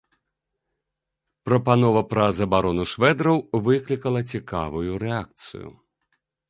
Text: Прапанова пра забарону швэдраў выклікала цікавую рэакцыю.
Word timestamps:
Прапанова 1.49 2.01
пра 2.13 2.25
забарону 2.39 2.83
швэдраў 2.93 3.37
выклікала 3.69 4.19
цікавую 4.35 4.91
рэакцыю. 5.07 5.69